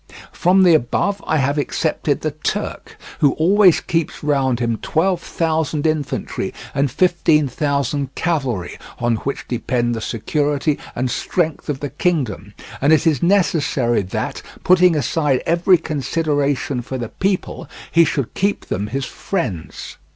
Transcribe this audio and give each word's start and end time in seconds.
From 0.31 0.63
the 0.63 0.73
above 0.73 1.23
I 1.27 1.37
have 1.37 1.59
excepted 1.59 2.21
the 2.21 2.31
Turk, 2.31 2.97
who 3.19 3.33
always 3.33 3.79
keeps 3.81 4.23
round 4.23 4.59
him 4.59 4.77
twelve 4.81 5.21
thousand 5.21 5.85
infantry 5.85 6.55
and 6.73 6.89
fifteen 6.89 7.47
thousand 7.47 8.15
cavalry 8.15 8.79
on 8.97 9.17
which 9.17 9.47
depend 9.47 9.93
the 9.93 10.01
security 10.01 10.79
and 10.95 11.11
strength 11.11 11.69
of 11.69 11.81
the 11.81 11.91
kingdom, 11.91 12.55
and 12.81 12.91
it 12.91 13.05
is 13.05 13.21
necessary 13.21 14.01
that, 14.01 14.41
putting 14.63 14.95
aside 14.95 15.43
every 15.45 15.77
consideration 15.77 16.81
for 16.81 16.97
the 16.97 17.09
people, 17.09 17.69
he 17.91 18.03
should 18.03 18.33
keep 18.33 18.65
them 18.65 18.87
his 18.87 19.05
friends. 19.05 19.97